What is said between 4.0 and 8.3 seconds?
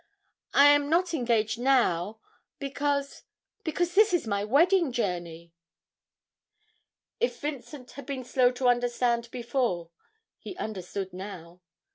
is my wedding journey!' If Vincent had been